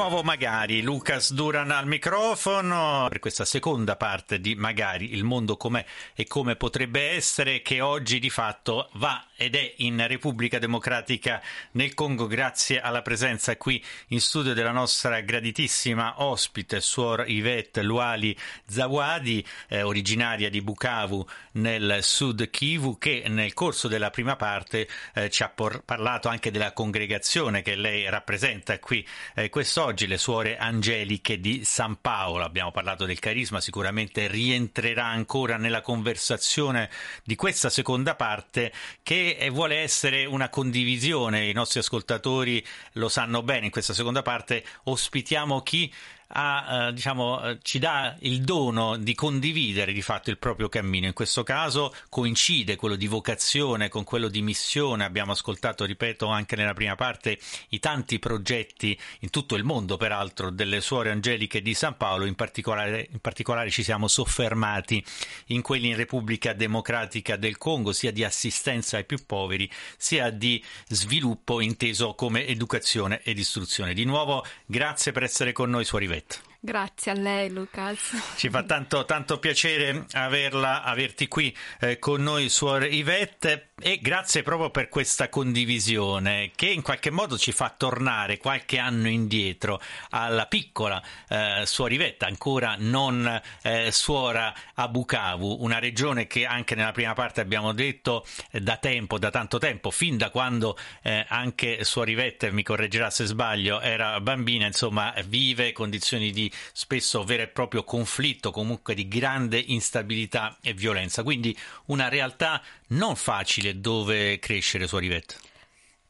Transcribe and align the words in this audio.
Nuovo 0.00 0.22
magari. 0.22 0.80
Lucas 0.80 1.30
Duran 1.30 1.70
al 1.70 1.86
microfono. 1.86 3.06
Per 3.10 3.18
questa 3.18 3.44
seconda 3.44 3.96
parte 3.96 4.40
di 4.40 4.54
Magari 4.54 5.12
il 5.12 5.24
mondo 5.24 5.58
com'è 5.58 5.84
e 6.14 6.26
come 6.26 6.56
potrebbe 6.56 7.10
essere 7.10 7.60
che 7.60 7.82
oggi 7.82 8.18
di 8.18 8.30
fatto 8.30 8.88
va 8.94 9.22
ed 9.40 9.54
è 9.54 9.72
in 9.78 10.06
Repubblica 10.06 10.58
Democratica 10.58 11.40
nel 11.70 11.94
Congo 11.94 12.26
grazie 12.26 12.78
alla 12.78 13.00
presenza 13.00 13.56
qui 13.56 13.82
in 14.08 14.20
studio 14.20 14.52
della 14.52 14.70
nostra 14.70 15.18
graditissima 15.20 16.22
ospite 16.22 16.82
Suor 16.82 17.24
Yvette 17.26 17.82
Luali 17.82 18.36
Zawadi 18.66 19.42
eh, 19.68 19.80
originaria 19.80 20.50
di 20.50 20.60
Bukavu 20.60 21.26
nel 21.52 22.00
Sud 22.02 22.50
Kivu 22.50 22.98
che 22.98 23.24
nel 23.28 23.54
corso 23.54 23.88
della 23.88 24.10
prima 24.10 24.36
parte 24.36 24.86
eh, 25.14 25.30
ci 25.30 25.42
ha 25.42 25.48
por- 25.48 25.84
parlato 25.86 26.28
anche 26.28 26.50
della 26.50 26.74
congregazione 26.74 27.62
che 27.62 27.76
lei 27.76 28.10
rappresenta 28.10 28.78
qui 28.78 29.06
eh, 29.36 29.48
quest'oggi 29.48 30.06
le 30.06 30.18
suore 30.18 30.58
angeliche 30.58 31.40
di 31.40 31.64
San 31.64 31.98
Paolo. 32.02 32.44
Abbiamo 32.44 32.72
parlato 32.72 33.06
del 33.06 33.18
carisma, 33.18 33.58
sicuramente 33.62 34.26
rientrerà 34.26 35.06
ancora 35.06 35.56
nella 35.56 35.80
conversazione 35.80 36.90
di 37.24 37.36
questa 37.36 37.70
seconda 37.70 38.14
parte 38.14 38.70
che 39.02 39.28
vuole 39.50 39.76
essere 39.76 40.24
una 40.24 40.48
condivisione. 40.48 41.48
I 41.48 41.52
nostri 41.52 41.80
ascoltatori 41.80 42.64
lo 42.92 43.08
sanno 43.08 43.42
bene. 43.42 43.66
In 43.66 43.72
questa 43.72 43.94
seconda 43.94 44.22
parte 44.22 44.64
ospitiamo 44.84 45.62
chi 45.62 45.92
ha, 46.32 46.88
eh, 46.88 46.92
diciamo, 46.92 47.42
eh, 47.42 47.58
ci 47.62 47.78
dà 47.78 48.14
il 48.20 48.42
dono 48.42 48.96
di 48.96 49.14
condividere 49.14 49.92
di 49.92 50.02
fatto 50.02 50.30
il 50.30 50.38
proprio 50.38 50.68
cammino. 50.68 51.06
In 51.06 51.12
questo 51.12 51.42
caso 51.42 51.94
coincide 52.08 52.76
quello 52.76 52.96
di 52.96 53.06
vocazione 53.06 53.88
con 53.88 54.04
quello 54.04 54.28
di 54.28 54.42
missione. 54.42 55.04
Abbiamo 55.04 55.32
ascoltato, 55.32 55.84
ripeto, 55.84 56.26
anche 56.26 56.56
nella 56.56 56.74
prima 56.74 56.94
parte 56.94 57.38
i 57.70 57.78
tanti 57.78 58.18
progetti 58.18 58.98
in 59.20 59.30
tutto 59.30 59.56
il 59.56 59.64
mondo, 59.64 59.96
peraltro, 59.96 60.50
delle 60.50 60.80
suore 60.80 61.10
angeliche 61.10 61.62
di 61.62 61.74
San 61.74 61.96
Paolo. 61.96 62.26
In 62.26 62.34
particolare, 62.34 63.08
in 63.10 63.20
particolare 63.20 63.70
ci 63.70 63.82
siamo 63.82 64.06
soffermati 64.06 65.04
in 65.46 65.62
quelli 65.62 65.88
in 65.88 65.96
Repubblica 65.96 66.52
Democratica 66.52 67.36
del 67.36 67.56
Congo, 67.56 67.92
sia 67.92 68.12
di 68.12 68.24
assistenza 68.24 68.96
ai 68.96 69.04
più 69.04 69.18
poveri, 69.26 69.70
sia 69.96 70.30
di 70.30 70.62
sviluppo 70.88 71.60
inteso 71.60 72.14
come 72.14 72.46
educazione 72.46 73.22
ed 73.22 73.38
istruzione. 73.38 73.94
Di 73.94 74.04
nuovo, 74.04 74.44
grazie 74.66 75.12
per 75.12 75.22
essere 75.22 75.52
con 75.52 75.70
noi, 75.70 75.84
Suori 75.84 76.06
Right. 76.20 76.49
Grazie 76.62 77.12
a 77.12 77.14
lei 77.14 77.50
Lucas. 77.50 78.34
Ci 78.36 78.50
fa 78.50 78.62
tanto, 78.64 79.06
tanto 79.06 79.38
piacere 79.38 80.04
averla, 80.12 80.82
averti 80.82 81.26
qui 81.26 81.56
eh, 81.80 81.98
con 81.98 82.22
noi, 82.22 82.50
Suor 82.50 82.84
Ivette, 82.84 83.70
e 83.80 83.98
grazie 83.98 84.42
proprio 84.42 84.68
per 84.68 84.90
questa 84.90 85.30
condivisione 85.30 86.50
che 86.54 86.66
in 86.66 86.82
qualche 86.82 87.08
modo 87.08 87.38
ci 87.38 87.50
fa 87.52 87.74
tornare 87.74 88.36
qualche 88.36 88.76
anno 88.76 89.08
indietro 89.08 89.80
alla 90.10 90.44
piccola 90.44 91.02
eh, 91.30 91.62
Suor 91.64 91.92
Ivette, 91.92 92.26
ancora 92.26 92.74
non 92.78 93.40
eh, 93.62 93.90
suora 93.90 94.52
a 94.74 94.86
Bukavu, 94.86 95.56
una 95.60 95.78
regione 95.78 96.26
che 96.26 96.44
anche 96.44 96.74
nella 96.74 96.92
prima 96.92 97.14
parte 97.14 97.40
abbiamo 97.40 97.72
detto 97.72 98.26
eh, 98.50 98.60
da 98.60 98.76
tempo, 98.76 99.18
da 99.18 99.30
tanto 99.30 99.56
tempo, 99.56 99.90
fin 99.90 100.18
da 100.18 100.28
quando 100.28 100.76
eh, 101.00 101.24
anche 101.26 101.84
Suor 101.84 102.10
Ivette, 102.10 102.52
mi 102.52 102.62
correggerà 102.62 103.08
se 103.08 103.24
sbaglio, 103.24 103.80
era 103.80 104.20
bambina, 104.20 104.66
insomma 104.66 105.14
vive 105.24 105.72
condizioni 105.72 106.30
di 106.30 106.48
spesso 106.72 107.24
vero 107.24 107.42
e 107.42 107.48
proprio 107.48 107.84
conflitto, 107.84 108.50
comunque 108.50 108.94
di 108.94 109.08
grande 109.08 109.58
instabilità 109.58 110.58
e 110.60 110.74
violenza. 110.74 111.22
Quindi 111.22 111.56
una 111.86 112.08
realtà 112.08 112.62
non 112.88 113.16
facile 113.16 113.80
dove 113.80 114.38
crescere 114.38 114.86
su 114.86 114.96
Rivette. 114.98 115.49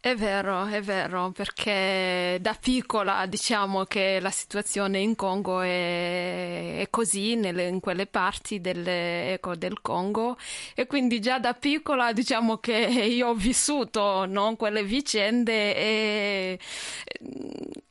È 0.02 0.14
vero, 0.14 0.64
è 0.64 0.80
vero, 0.80 1.30
perché 1.30 2.38
da 2.40 2.56
piccola 2.58 3.26
diciamo 3.26 3.84
che 3.84 4.18
la 4.18 4.30
situazione 4.30 4.98
in 4.98 5.14
Congo 5.14 5.60
è, 5.60 6.78
è 6.78 6.86
così, 6.88 7.34
nelle, 7.34 7.68
in 7.68 7.80
quelle 7.80 8.06
parti 8.06 8.62
delle, 8.62 9.34
ecco, 9.34 9.56
del 9.56 9.82
Congo, 9.82 10.38
e 10.74 10.86
quindi 10.86 11.20
già 11.20 11.38
da 11.38 11.52
piccola 11.52 12.14
diciamo 12.14 12.56
che 12.56 12.72
io 12.72 13.28
ho 13.28 13.34
vissuto 13.34 14.24
no, 14.24 14.56
quelle 14.56 14.84
vicende 14.84 15.76
e 15.76 16.58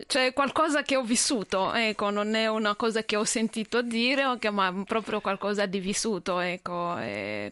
cioè 0.08 0.34
qualcosa 0.34 0.81
che 0.81 0.96
ho 0.96 1.03
vissuto, 1.03 1.72
ecco, 1.74 2.09
non 2.09 2.34
è 2.34 2.48
una 2.48 2.75
cosa 2.75 3.03
che 3.03 3.18
ho 3.18 3.24
sentito 3.24 3.84
dire, 3.84 4.24
ma 4.50 4.74
proprio 4.84 5.22
qualcosa 5.22 5.68
di 5.68 5.80
vissuto, 5.80 6.40
ecco, 6.40 6.98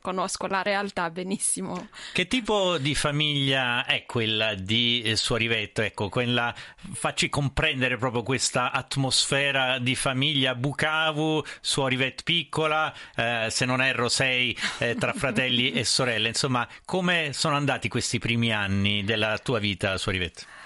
conosco 0.01 0.47
la 0.47 0.63
realtà 0.63 1.12
benissimo. 1.12 1.90
Che 2.12 2.25
tipo 2.25 2.79
di 2.79 2.96
famiglia 2.96 3.85
è 3.85 4.03
quella? 4.07 4.47
Di 4.56 5.02
eh, 5.03 5.16
Suorivetto, 5.16 5.81
ecco, 5.81 6.09
quella, 6.09 6.53
facci 6.94 7.30
comprendere 7.30 7.97
proprio 7.97 8.24
questa 8.24 8.72
atmosfera 8.72 9.80
di 9.80 9.96
famiglia 9.96 10.56
Bucavu, 10.56 11.44
Suorivet 11.62 12.24
piccola, 12.24 12.94
eh, 13.16 13.47
se 13.50 13.66
non 13.66 13.81
erro 13.81 14.09
sei 14.09 14.58
eh, 14.80 14.96
tra 14.96 15.13
fratelli 15.13 15.72
e 15.72 15.84
sorelle, 15.84 16.28
insomma, 16.30 16.68
come 16.85 17.31
sono 17.34 17.56
andati 17.56 17.88
questi 17.88 18.19
primi 18.19 18.52
anni 18.52 19.03
della 19.03 19.38
tua 19.38 19.59
vita 19.59 19.97
Suorivetto? 19.97 20.56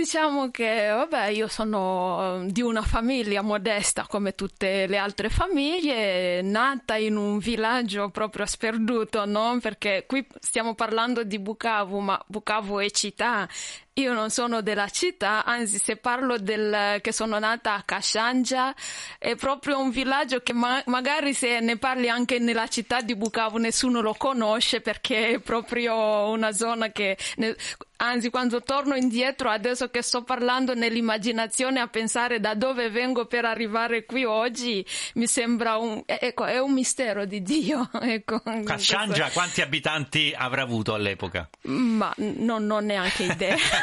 Diciamo 0.00 0.50
che, 0.50 0.88
vabbè, 0.88 1.26
io 1.26 1.46
sono 1.46 2.38
ehm, 2.38 2.50
di 2.50 2.62
una 2.62 2.80
famiglia 2.80 3.42
modesta 3.42 4.06
come 4.08 4.34
tutte 4.34 4.86
le 4.86 4.96
altre 4.96 5.28
famiglie, 5.28 6.40
nata 6.40 6.96
in 6.96 7.16
un 7.16 7.36
villaggio 7.36 8.08
proprio 8.08 8.46
sperduto, 8.46 9.26
no? 9.26 9.58
Perché 9.60 10.06
qui 10.08 10.26
stiamo 10.40 10.74
parlando 10.74 11.22
di 11.22 11.38
Bukavu, 11.38 11.98
ma 11.98 12.18
Bukavu 12.26 12.78
è 12.78 12.88
città 12.88 13.46
io 13.94 14.12
non 14.12 14.30
sono 14.30 14.62
della 14.62 14.88
città, 14.88 15.44
anzi 15.44 15.78
se 15.82 15.96
parlo 15.96 16.38
del 16.38 17.00
che 17.00 17.12
sono 17.12 17.38
nata 17.38 17.74
a 17.74 17.82
Kashangia, 17.82 18.74
è 19.18 19.34
proprio 19.34 19.78
un 19.80 19.90
villaggio 19.90 20.40
che 20.40 20.52
ma- 20.52 20.82
magari 20.86 21.34
se 21.34 21.60
ne 21.60 21.76
parli 21.76 22.08
anche 22.08 22.38
nella 22.38 22.68
città 22.68 23.00
di 23.00 23.16
Bukavu 23.16 23.58
nessuno 23.58 24.00
lo 24.00 24.14
conosce 24.14 24.80
perché 24.80 25.30
è 25.30 25.38
proprio 25.40 26.28
una 26.30 26.52
zona 26.52 26.90
che 26.90 27.16
ne- 27.36 27.56
anzi 28.00 28.30
quando 28.30 28.62
torno 28.62 28.94
indietro 28.94 29.50
adesso 29.50 29.90
che 29.90 30.02
sto 30.02 30.22
parlando 30.22 30.74
nell'immaginazione 30.74 31.80
a 31.80 31.86
pensare 31.86 32.40
da 32.40 32.54
dove 32.54 32.90
vengo 32.90 33.26
per 33.26 33.44
arrivare 33.44 34.04
qui 34.04 34.24
oggi 34.24 34.84
mi 35.14 35.26
sembra 35.26 35.76
un, 35.76 36.02
ecco, 36.06 36.44
è 36.44 36.58
un 36.58 36.72
mistero 36.72 37.24
di 37.24 37.42
Dio 37.42 37.88
ecco, 38.00 38.40
Kashangia 38.64 39.30
quanti 39.30 39.60
abitanti 39.60 40.34
avrà 40.36 40.62
avuto 40.62 40.94
all'epoca? 40.94 41.48
ma 41.62 42.12
non 42.16 42.70
ho 42.70 42.80
neanche 42.80 43.24
idea 43.24 43.56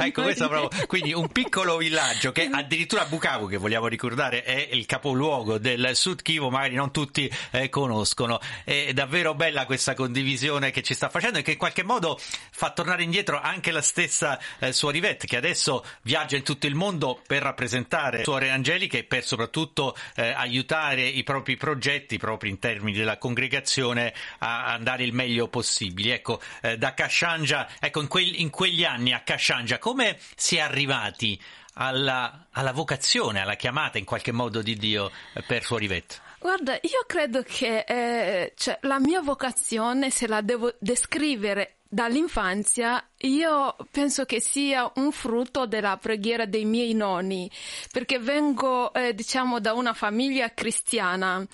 ecco, 0.00 0.22
questo 0.22 0.48
proprio, 0.48 0.86
quindi 0.86 1.12
un 1.12 1.28
piccolo 1.28 1.76
villaggio 1.76 2.32
che 2.32 2.48
addirittura 2.50 3.04
Bukavu, 3.04 3.48
che 3.48 3.56
vogliamo 3.56 3.86
ricordare, 3.86 4.42
è 4.42 4.68
il 4.72 4.86
capoluogo 4.86 5.58
del 5.58 5.90
Sud 5.94 6.22
Kivu, 6.22 6.48
magari 6.48 6.74
non 6.74 6.90
tutti 6.90 7.30
eh, 7.50 7.68
conoscono. 7.68 8.40
È 8.64 8.92
davvero 8.92 9.34
bella 9.34 9.66
questa 9.66 9.94
condivisione 9.94 10.70
che 10.70 10.82
ci 10.82 10.94
sta 10.94 11.08
facendo 11.08 11.38
e 11.38 11.42
che 11.42 11.52
in 11.52 11.58
qualche 11.58 11.82
modo 11.82 12.18
fa 12.18 12.70
tornare 12.70 13.02
indietro 13.02 13.40
anche 13.40 13.70
la 13.70 13.82
stessa 13.82 14.38
eh, 14.58 14.72
Suor 14.72 14.96
Yvette, 14.96 15.26
che 15.26 15.36
adesso 15.36 15.84
viaggia 16.02 16.36
in 16.36 16.42
tutto 16.42 16.66
il 16.66 16.74
mondo 16.74 17.20
per 17.26 17.42
rappresentare 17.42 18.22
suore 18.22 18.50
angeliche 18.50 18.98
e 18.98 19.04
per 19.04 19.24
soprattutto 19.24 19.96
eh, 20.14 20.30
aiutare 20.30 21.06
i 21.06 21.22
propri 21.22 21.56
progetti, 21.56 22.18
proprio 22.18 22.50
in 22.50 22.58
termini 22.58 22.96
della 22.96 23.18
congregazione, 23.18 24.12
a 24.38 24.66
andare 24.66 25.04
il 25.04 25.12
meglio 25.12 25.48
possibile. 25.48 26.14
Ecco, 26.14 26.40
eh, 26.62 26.78
da 26.78 26.94
Kashangia, 26.94 27.68
ecco, 27.80 28.00
in, 28.00 28.08
quel, 28.08 28.40
in 28.40 28.50
quegli 28.50 28.84
anni 28.84 29.01
a 29.10 29.20
Casciangia, 29.20 29.78
come 29.78 30.16
si 30.36 30.56
è 30.56 30.60
arrivati 30.60 31.40
alla, 31.74 32.46
alla, 32.52 32.72
vocazione, 32.72 33.40
alla 33.40 33.56
chiamata 33.56 33.98
in 33.98 34.04
qualche 34.04 34.30
modo 34.30 34.62
di 34.62 34.76
Dio 34.76 35.10
eh, 35.34 35.42
per 35.42 35.64
Suor 35.64 35.82
Yvette? 35.82 36.16
Guarda, 36.38 36.74
io 36.74 37.04
credo 37.06 37.42
che 37.42 37.84
eh, 37.86 38.52
cioè, 38.56 38.78
la 38.82 39.00
mia 39.00 39.20
vocazione, 39.20 40.10
se 40.10 40.26
la 40.26 40.40
devo 40.40 40.74
descrivere 40.78 41.78
dall'infanzia, 41.92 43.06
io 43.18 43.76
penso 43.90 44.24
che 44.24 44.40
sia 44.40 44.90
un 44.94 45.12
frutto 45.12 45.66
della 45.66 45.98
preghiera 45.98 46.46
dei 46.46 46.64
miei 46.64 46.94
nonni, 46.94 47.50
perché 47.90 48.18
vengo, 48.18 48.94
eh, 48.94 49.14
diciamo, 49.14 49.60
da 49.60 49.74
una 49.74 49.92
famiglia 49.92 50.54
cristiana 50.54 51.46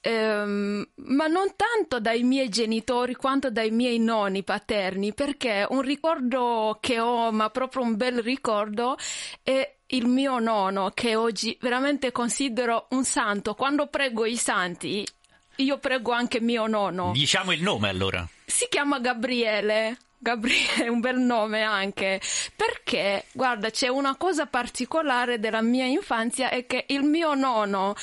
ehm, 0.00 0.86
ma 0.94 1.26
non 1.26 1.52
tanto 1.54 2.00
dai 2.00 2.22
miei 2.22 2.48
genitori 2.48 3.14
quanto 3.14 3.50
dai 3.50 3.70
miei 3.70 3.98
nonni 3.98 4.42
paterni, 4.42 5.12
perché 5.12 5.66
un 5.68 5.82
ricordo 5.82 6.78
che 6.80 6.98
ho, 6.98 7.30
ma 7.30 7.50
proprio 7.50 7.82
un 7.82 7.96
bel 7.96 8.22
ricordo, 8.22 8.96
è 9.42 9.76
il 9.88 10.06
mio 10.06 10.38
nonno 10.38 10.92
che 10.94 11.14
oggi 11.14 11.56
veramente 11.60 12.10
considero 12.10 12.86
un 12.90 13.04
santo. 13.04 13.54
Quando 13.54 13.86
prego 13.88 14.24
i 14.24 14.36
santi, 14.36 15.06
io 15.56 15.78
prego 15.78 16.12
anche 16.12 16.40
mio 16.40 16.66
nonno. 16.66 17.12
Diciamo 17.12 17.52
il 17.52 17.62
nome 17.62 17.88
allora. 17.88 18.26
Si 18.44 18.66
chiama 18.68 18.98
Gabriele. 19.00 19.98
Gabriele 20.18 20.84
è 20.84 20.88
un 20.88 21.00
bel 21.00 21.18
nome 21.18 21.60
anche 21.60 22.18
perché 22.56 23.26
guarda 23.32 23.68
c'è 23.68 23.88
una 23.88 24.16
cosa 24.16 24.46
particolare 24.46 25.38
della 25.38 25.60
mia 25.60 25.84
infanzia 25.84 26.48
è 26.48 26.64
che 26.64 26.86
il 26.88 27.02
mio 27.02 27.34
nonno 27.34 27.94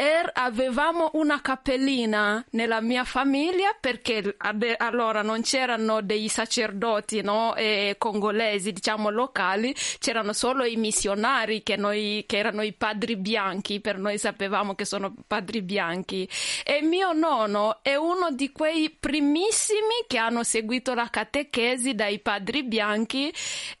er, 0.00 0.30
avevamo 0.32 1.10
una 1.12 1.42
cappellina 1.42 2.42
nella 2.52 2.80
mia 2.80 3.04
famiglia 3.04 3.76
perché 3.78 4.34
allora 4.78 5.20
non 5.20 5.42
c'erano 5.42 6.00
dei 6.00 6.28
sacerdoti 6.28 7.20
no, 7.20 7.54
congolesi, 7.98 8.72
diciamo 8.72 9.10
locali, 9.10 9.74
c'erano 9.98 10.32
solo 10.32 10.64
i 10.64 10.76
missionari 10.76 11.62
che, 11.62 11.76
noi, 11.76 12.24
che 12.26 12.38
erano 12.38 12.62
i 12.62 12.72
padri 12.72 13.16
bianchi, 13.16 13.80
per 13.80 13.98
noi 13.98 14.16
sapevamo 14.16 14.74
che 14.74 14.86
sono 14.86 15.14
padri 15.26 15.60
bianchi. 15.60 16.26
E 16.64 16.80
mio 16.80 17.12
nonno 17.12 17.80
è 17.82 17.94
uno 17.94 18.30
di 18.30 18.52
quei 18.52 18.88
primissimi 18.88 20.06
che 20.06 20.16
hanno 20.16 20.44
seguito 20.44 20.94
la 20.94 21.10
catechesi 21.10 21.94
dai 21.94 22.20
padri 22.20 22.62
bianchi 22.62 23.30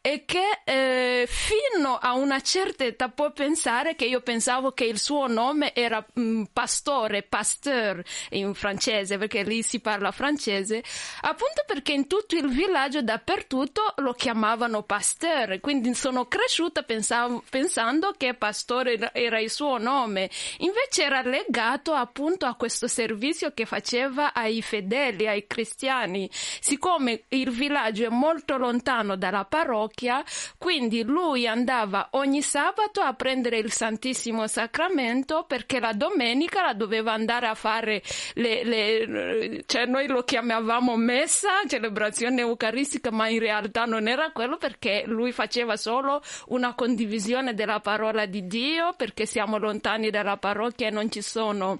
e 0.02 0.24
che 0.26 0.60
eh, 0.64 1.26
fino 1.26 1.96
a 1.96 2.12
una 2.12 2.40
certa 2.42 2.84
età 2.84 3.08
può 3.08 3.32
pensare 3.32 3.94
che 3.94 4.04
io 4.04 4.20
pensavo 4.20 4.72
che 4.72 4.84
il 4.84 4.98
suo 4.98 5.26
nome 5.26 5.74
era 5.74 6.04
pastore, 6.52 7.22
pasteur 7.22 8.02
in 8.30 8.54
francese, 8.54 9.18
perché 9.18 9.42
lì 9.42 9.62
si 9.62 9.80
parla 9.80 10.10
francese, 10.10 10.82
appunto 11.22 11.64
perché 11.66 11.92
in 11.92 12.06
tutto 12.06 12.36
il 12.36 12.48
villaggio 12.48 13.02
dappertutto 13.02 13.94
lo 13.96 14.12
chiamavano 14.12 14.82
pasteur, 14.82 15.60
quindi 15.60 15.94
sono 15.94 16.26
cresciuta 16.26 16.82
pensavo, 16.82 17.42
pensando 17.48 18.12
che 18.16 18.34
pastore 18.34 19.12
era 19.12 19.38
il 19.40 19.50
suo 19.50 19.78
nome, 19.78 20.30
invece 20.58 21.04
era 21.04 21.22
legato 21.22 21.92
appunto 21.92 22.46
a 22.46 22.54
questo 22.54 22.88
servizio 22.88 23.52
che 23.52 23.66
faceva 23.66 24.32
ai 24.34 24.62
fedeli, 24.62 25.26
ai 25.26 25.46
cristiani. 25.46 26.28
Siccome 26.32 27.24
il 27.28 27.50
villaggio 27.50 28.06
è 28.06 28.08
molto 28.08 28.56
lontano 28.56 29.16
dalla 29.16 29.44
parrocchia, 29.44 30.22
quindi 30.58 31.02
lui 31.02 31.46
andava 31.46 32.08
ogni 32.12 32.42
sabato 32.42 33.00
a 33.00 33.14
prendere 33.14 33.58
il 33.58 33.72
Santissimo 33.72 34.46
Sacramento 34.46 35.44
perché 35.44 35.80
la 35.80 35.92
domenica 36.00 36.62
la 36.62 36.72
doveva 36.72 37.12
andare 37.12 37.46
a 37.46 37.54
fare 37.54 38.02
le, 38.34 38.64
le 38.64 39.62
cioè 39.66 39.84
noi 39.84 40.06
lo 40.06 40.22
chiamavamo 40.22 40.96
messa, 40.96 41.48
celebrazione 41.68 42.40
eucaristica, 42.40 43.10
ma 43.10 43.28
in 43.28 43.40
realtà 43.40 43.84
non 43.84 44.08
era 44.08 44.30
quello 44.32 44.56
perché 44.56 45.02
lui 45.04 45.30
faceva 45.30 45.76
solo 45.76 46.22
una 46.48 46.74
condivisione 46.74 47.52
della 47.52 47.80
parola 47.80 48.24
di 48.24 48.46
Dio 48.46 48.94
perché 48.96 49.26
siamo 49.26 49.58
lontani 49.58 50.08
dalla 50.08 50.38
parrocchia 50.38 50.86
e 50.86 50.90
non 50.90 51.10
ci 51.10 51.20
sono 51.20 51.78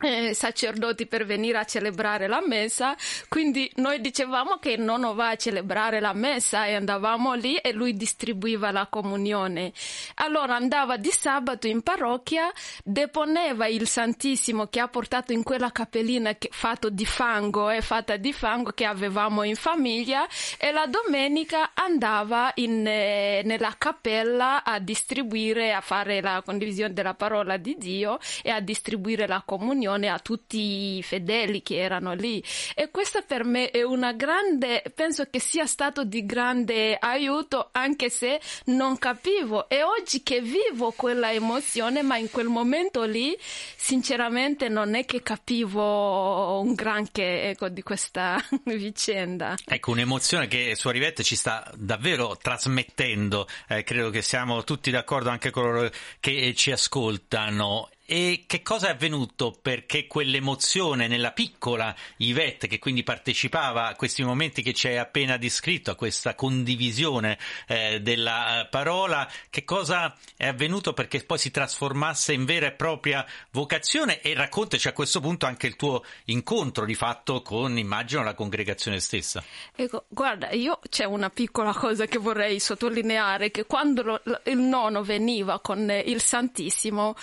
eh, 0.00 0.34
sacerdoti 0.34 1.06
per 1.06 1.26
venire 1.26 1.58
a 1.58 1.64
celebrare 1.64 2.26
la 2.26 2.42
messa, 2.44 2.96
quindi 3.28 3.70
noi 3.76 4.00
dicevamo 4.00 4.56
che 4.56 4.70
il 4.72 4.80
nonno 4.80 5.14
va 5.14 5.30
a 5.30 5.36
celebrare 5.36 6.00
la 6.00 6.12
messa 6.12 6.66
e 6.66 6.74
andavamo 6.74 7.34
lì 7.34 7.56
e 7.56 7.72
lui 7.72 7.94
distribuiva 7.94 8.70
la 8.70 8.86
comunione. 8.86 9.72
Allora 10.16 10.56
andava 10.56 10.96
di 10.96 11.10
sabato 11.10 11.66
in 11.66 11.82
parrocchia, 11.82 12.50
deponeva 12.82 13.66
il 13.66 13.86
Santissimo 13.86 14.66
che 14.66 14.80
ha 14.80 14.88
portato 14.88 15.32
in 15.32 15.42
quella 15.42 15.70
cappellina 15.70 16.34
che, 16.34 16.48
fatto 16.50 16.90
di 16.90 17.04
fango, 17.04 17.70
eh, 17.70 17.82
fatta 17.82 18.16
di 18.16 18.32
fango 18.32 18.70
che 18.70 18.84
avevamo 18.84 19.42
in 19.42 19.56
famiglia 19.56 20.26
e 20.58 20.70
la 20.72 20.86
domenica 20.86 21.72
andava 21.74 22.52
in, 22.54 22.86
eh, 22.86 23.42
nella 23.44 23.74
cappella 23.76 24.64
a 24.64 24.78
distribuire, 24.78 25.72
a 25.72 25.80
fare 25.80 26.20
la 26.20 26.42
condivisione 26.44 26.92
della 26.92 27.14
parola 27.14 27.56
di 27.56 27.76
Dio 27.76 28.18
e 28.42 28.50
a 28.50 28.60
distribuire 28.60 29.26
la 29.26 29.42
comunione 29.44 29.89
comunione 29.90 30.08
a 30.08 30.18
tutti 30.18 30.96
i 30.96 31.02
fedeli 31.02 31.62
che 31.62 31.76
erano 31.76 32.14
lì. 32.14 32.42
E 32.74 32.90
questa 32.90 33.22
per 33.22 33.44
me 33.44 33.70
è 33.70 33.82
una 33.82 34.12
grande, 34.12 34.82
penso 34.94 35.26
che 35.28 35.40
sia 35.40 35.66
stato 35.66 36.04
di 36.04 36.24
grande 36.24 36.96
aiuto 36.96 37.70
anche 37.72 38.10
se 38.10 38.40
non 38.66 38.98
capivo. 38.98 39.68
E 39.68 39.82
oggi 39.82 40.22
che 40.22 40.40
vivo 40.40 40.92
quella 40.92 41.32
emozione 41.32 42.02
ma 42.02 42.16
in 42.16 42.30
quel 42.30 42.46
momento 42.46 43.02
lì 43.04 43.36
sinceramente 43.40 44.68
non 44.68 44.94
è 44.94 45.04
che 45.04 45.22
capivo 45.22 46.60
un 46.60 46.74
granché 46.74 47.50
ecco, 47.50 47.68
di 47.68 47.82
questa 47.82 48.42
vicenda. 48.64 49.56
Ecco, 49.64 49.90
un'emozione 49.90 50.46
che 50.46 50.74
su 50.76 50.88
Rivette 50.90 51.22
ci 51.22 51.36
sta 51.36 51.70
davvero 51.74 52.36
trasmettendo, 52.36 53.46
eh, 53.68 53.82
credo 53.82 54.10
che 54.10 54.22
siamo 54.22 54.62
tutti 54.64 54.90
d'accordo 54.90 55.30
anche 55.30 55.50
coloro 55.50 55.90
che 56.20 56.54
ci 56.54 56.70
ascoltano 56.70 57.88
e 58.10 58.42
che 58.48 58.60
cosa 58.60 58.88
è 58.88 58.90
avvenuto 58.90 59.56
perché 59.62 60.08
quell'emozione 60.08 61.06
nella 61.06 61.30
piccola 61.30 61.94
Yvette, 62.16 62.66
che 62.66 62.80
quindi 62.80 63.04
partecipava 63.04 63.86
a 63.86 63.94
questi 63.94 64.24
momenti 64.24 64.62
che 64.62 64.74
ci 64.74 64.88
hai 64.88 64.98
appena 64.98 65.36
descritto, 65.36 65.92
a 65.92 65.94
questa 65.94 66.34
condivisione 66.34 67.38
eh, 67.68 68.00
della 68.00 68.66
parola, 68.68 69.30
che 69.48 69.62
cosa 69.62 70.12
è 70.36 70.48
avvenuto 70.48 70.92
perché 70.92 71.22
poi 71.22 71.38
si 71.38 71.52
trasformasse 71.52 72.32
in 72.32 72.44
vera 72.46 72.66
e 72.66 72.72
propria 72.72 73.24
vocazione? 73.52 74.20
E 74.22 74.34
raccontaci 74.34 74.88
a 74.88 74.92
questo 74.92 75.20
punto 75.20 75.46
anche 75.46 75.68
il 75.68 75.76
tuo 75.76 76.02
incontro 76.24 76.84
di 76.86 76.96
fatto 76.96 77.42
con, 77.42 77.78
immagino, 77.78 78.24
la 78.24 78.34
congregazione 78.34 78.98
stessa. 78.98 79.40
Ecco, 79.76 80.06
guarda, 80.08 80.50
io 80.50 80.80
c'è 80.88 81.04
una 81.04 81.30
piccola 81.30 81.72
cosa 81.72 82.06
che 82.06 82.18
vorrei 82.18 82.58
sottolineare, 82.58 83.52
che 83.52 83.66
quando 83.66 84.02
lo, 84.02 84.20
il 84.46 84.58
nonno 84.58 85.04
veniva 85.04 85.60
con 85.60 85.88
il 86.04 86.20
Santissimo, 86.20 87.14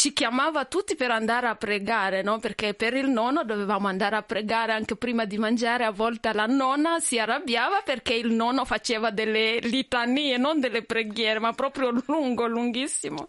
ci 0.00 0.14
chiamava 0.14 0.64
tutti 0.64 0.94
per 0.96 1.10
andare 1.10 1.46
a 1.46 1.56
pregare, 1.56 2.22
no? 2.22 2.38
Perché 2.38 2.72
per 2.72 2.94
il 2.94 3.10
nonno 3.10 3.44
dovevamo 3.44 3.86
andare 3.86 4.16
a 4.16 4.22
pregare 4.22 4.72
anche 4.72 4.96
prima 4.96 5.26
di 5.26 5.36
mangiare. 5.36 5.84
A 5.84 5.90
volte 5.90 6.32
la 6.32 6.46
nonna 6.46 7.00
si 7.00 7.18
arrabbiava 7.18 7.82
perché 7.84 8.14
il 8.14 8.32
nonno 8.32 8.64
faceva 8.64 9.10
delle 9.10 9.58
litanie, 9.58 10.38
non 10.38 10.58
delle 10.58 10.84
preghiere, 10.84 11.38
ma 11.38 11.52
proprio 11.52 11.90
lungo, 12.06 12.46
lunghissimo. 12.46 13.28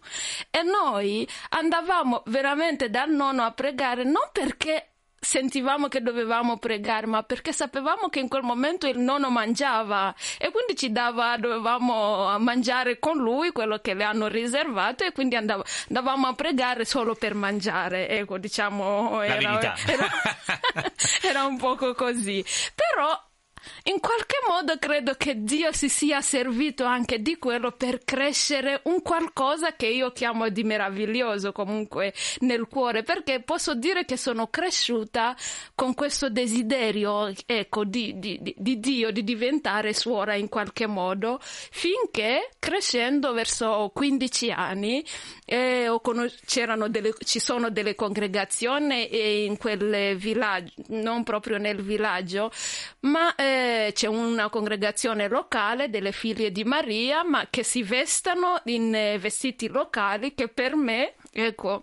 E 0.50 0.62
noi 0.64 1.28
andavamo 1.50 2.24
veramente 2.28 2.90
dal 2.90 3.10
nonno 3.12 3.44
a 3.44 3.52
pregare 3.52 4.06
non 4.06 4.30
perché 4.32 4.91
sentivamo 5.24 5.88
che 5.88 6.02
dovevamo 6.02 6.58
pregare, 6.58 7.06
ma 7.06 7.22
perché 7.22 7.54
sapevamo 7.54 8.10
che 8.10 8.20
in 8.20 8.28
quel 8.28 8.42
momento 8.42 8.88
il 8.88 8.98
nonno 8.98 9.30
mangiava 9.30 10.14
e 10.40 10.50
quindi 10.50 10.76
ci 10.76 10.92
dava, 10.92 11.38
dovevamo 11.38 12.38
mangiare 12.40 12.98
con 12.98 13.18
lui 13.18 13.52
quello 13.52 13.78
che 13.78 13.94
le 13.94 14.04
hanno 14.04 14.28
riservato 14.28 15.04
e 15.04 15.12
quindi 15.12 15.36
andav- 15.36 15.66
andavamo 15.90 16.28
a 16.28 16.34
pregare 16.34 16.86
solo 16.86 17.14
per 17.14 17.36
mangiare. 17.36 18.10
Ecco, 18.10 18.40
diciamo, 18.40 19.22
era, 19.22 19.78
era, 19.86 20.10
era 21.22 21.46
un 21.46 21.58
poco 21.58 21.94
così. 21.94 22.44
Però 22.74 23.30
in 23.84 24.00
qualche 24.00 24.38
modo 24.48 24.78
credo 24.80 25.14
che 25.16 25.44
Dio 25.44 25.72
si 25.72 25.90
sia 25.90 26.22
servito 26.22 26.84
anche 26.84 27.22
di 27.22 27.38
quello 27.38 27.72
per 27.72 28.04
crescere 28.04 28.82
un 28.84 29.02
qualcosa 29.02 29.76
che 29.76 29.88
io 29.88 30.12
chiamo 30.12 30.50
di 30.50 30.64
meraviglioso 30.64 31.52
comunque 31.52 32.14
nel 32.40 32.68
cuore, 32.68 33.04
perché 33.04 33.42
posso 33.42 33.74
dire 33.76 34.06
che 34.06 34.18
sono 34.18 34.48
cresciuta 34.48 35.36
con 35.76 35.94
questo 35.94 36.30
desiderio, 36.30 37.32
ecco, 37.46 37.84
di, 37.84 38.20
di, 38.20 38.40
di 38.56 38.80
Dio 38.80 39.12
di 39.12 39.24
diventare 39.24 39.94
suora 39.94 40.36
in 40.36 40.50
qualche 40.50 40.88
modo, 40.88 41.40
finché 41.42 42.50
crescendo 42.60 43.34
verso 43.34 43.92
15 43.94 44.52
anni 44.52 45.04
eh, 45.46 45.90
delle, 46.90 47.14
ci 47.24 47.40
sono 47.40 47.70
delle 47.70 47.96
congregazioni 47.96 49.46
in 49.46 49.58
quel 49.58 50.16
villaggio, 50.18 50.74
non 50.90 51.24
proprio 51.24 51.58
nel 51.58 51.82
villaggio, 51.82 52.52
ma 53.02 53.34
eh, 53.36 53.51
c'è 53.94 54.08
una 54.08 54.50
congregazione 54.50 55.28
locale 55.28 55.90
delle 55.90 56.12
figlie 56.12 56.52
di 56.52 56.64
Maria, 56.64 57.24
ma 57.24 57.48
che 57.50 57.64
si 57.64 57.84
vestano 57.84 58.62
in 58.66 58.94
eh, 58.94 59.18
vestiti 59.18 59.68
locali 59.68 60.34
che 60.34 60.48
per 60.48 60.76
me, 60.76 61.16
ecco, 61.32 61.82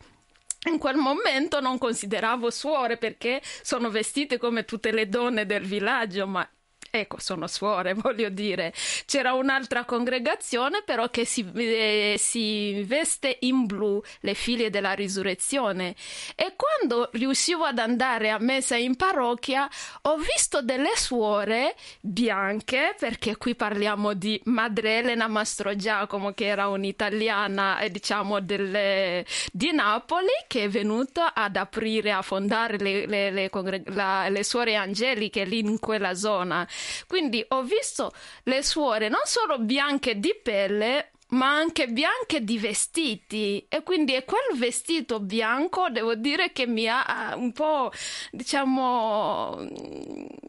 in 0.71 0.79
quel 0.79 0.97
momento 0.97 1.61
non 1.61 1.79
consideravo 1.79 2.51
suore 2.51 2.97
perché 2.97 3.41
sono 3.63 3.91
vestite 3.91 4.39
come 4.39 4.65
tutte 4.65 4.91
le 4.91 5.09
donne 5.09 5.47
del 5.47 5.65
villaggio, 5.65 6.27
ma 6.27 6.49
Ecco, 6.91 7.19
sono 7.21 7.47
suore, 7.47 7.93
voglio 7.95 8.31
dire. 8.31 8.73
C'era 9.05 9.35
un'altra 9.35 9.85
congregazione 9.85 10.83
però 10.85 11.09
che 11.11 11.25
si, 11.25 11.47
eh, 11.55 12.17
si, 12.19 12.83
veste 12.85 13.37
in 13.41 13.67
blu, 13.67 14.03
le 14.21 14.35
figlie 14.35 14.71
della 14.71 14.93
risurrezione. 14.93 15.95
E 16.35 16.55
quando 16.57 17.11
riuscivo 17.13 17.65
ad 17.65 17.79
andare 17.79 18.31
a 18.31 18.39
messa 18.39 18.77
in 18.77 18.97
parrocchia, 18.97 19.69
ho 20.03 20.17
visto 20.17 20.63
delle 20.63 20.97
suore 20.97 21.75
bianche, 22.01 22.95
perché 22.99 23.37
qui 23.37 23.55
parliamo 23.55 24.15
di 24.15 24.41
Madre 24.45 24.99
Elena 24.99 25.29
Mastro 25.29 25.77
Giacomo, 25.77 26.33
che 26.33 26.47
era 26.47 26.69
un'italiana, 26.69 27.81
eh, 27.81 27.91
diciamo, 27.91 28.41
delle, 28.41 29.27
di 29.53 29.73
Napoli, 29.73 30.27
che 30.47 30.65
è 30.65 30.69
venuta 30.69 31.35
ad 31.35 31.57
aprire, 31.57 32.13
a 32.13 32.23
fondare 32.23 32.79
le, 32.79 33.07
le, 33.07 33.31
le, 33.31 33.51
la, 33.87 34.29
le 34.29 34.45
suore 34.45 34.75
angeliche 34.75 35.45
lì 35.45 35.59
in 35.59 35.79
quella 35.79 36.15
zona. 36.15 36.67
Quindi 37.07 37.45
ho 37.49 37.63
visto 37.63 38.13
le 38.45 38.63
suore 38.63 39.09
non 39.09 39.23
solo 39.25 39.59
bianche 39.59 40.19
di 40.19 40.35
pelle, 40.43 41.13
ma 41.31 41.51
anche 41.51 41.89
bianche 41.89 42.43
di 42.43 42.59
vestiti 42.59 43.67
e 43.69 43.83
quindi 43.83 44.15
è 44.15 44.25
quel 44.25 44.57
vestito 44.57 45.21
bianco 45.21 45.91
devo 45.91 46.15
dire 46.15 46.53
che 46.53 46.67
mi 46.67 46.89
ha 46.89 47.35
un 47.37 47.53
po' 47.53 47.93
diciamo 48.31 49.69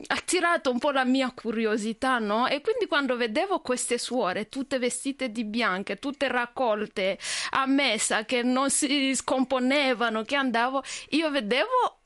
attirato 0.07 0.71
un 0.71 0.79
po' 0.79 0.91
la 0.91 1.03
mia 1.03 1.33
curiosità 1.35 2.19
no? 2.19 2.47
e 2.47 2.61
quindi 2.61 2.87
quando 2.87 3.17
vedevo 3.17 3.59
queste 3.59 3.97
suore 3.97 4.47
tutte 4.47 4.79
vestite 4.79 5.31
di 5.31 5.43
bianche 5.43 5.97
tutte 5.97 6.29
raccolte 6.29 7.19
a 7.51 7.65
messa 7.65 8.23
che 8.23 8.41
non 8.41 8.69
si 8.69 9.13
scomponevano 9.13 10.23
che 10.23 10.35
andavo 10.35 10.81
io 11.09 11.29
vedevo 11.29 11.98